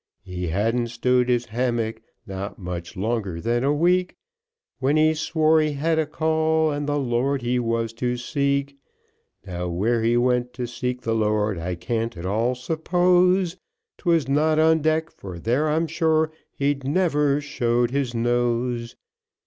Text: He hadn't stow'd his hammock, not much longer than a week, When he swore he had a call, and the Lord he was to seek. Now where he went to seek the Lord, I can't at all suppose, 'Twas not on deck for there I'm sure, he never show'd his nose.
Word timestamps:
He 0.23 0.47
hadn't 0.47 0.87
stow'd 0.87 1.29
his 1.29 1.45
hammock, 1.45 2.01
not 2.25 2.57
much 2.57 2.97
longer 2.97 3.39
than 3.39 3.63
a 3.63 3.71
week, 3.71 4.17
When 4.79 4.97
he 4.97 5.13
swore 5.13 5.61
he 5.61 5.73
had 5.73 5.99
a 5.99 6.07
call, 6.07 6.71
and 6.71 6.89
the 6.89 6.97
Lord 6.97 7.43
he 7.43 7.59
was 7.59 7.93
to 8.01 8.17
seek. 8.17 8.77
Now 9.45 9.67
where 9.69 10.01
he 10.01 10.17
went 10.17 10.53
to 10.53 10.65
seek 10.65 11.01
the 11.03 11.13
Lord, 11.13 11.59
I 11.59 11.75
can't 11.75 12.17
at 12.17 12.25
all 12.25 12.55
suppose, 12.55 13.57
'Twas 13.99 14.27
not 14.27 14.57
on 14.57 14.81
deck 14.81 15.11
for 15.11 15.37
there 15.37 15.69
I'm 15.69 15.85
sure, 15.85 16.31
he 16.51 16.73
never 16.83 17.39
show'd 17.39 17.91
his 17.91 18.15
nose. 18.15 18.95